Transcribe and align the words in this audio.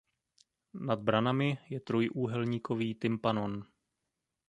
Nad 0.87 0.99
branami 1.05 1.49
je 1.73 1.79
trojúhelníkový 1.87 2.89
tympanon. 3.01 3.53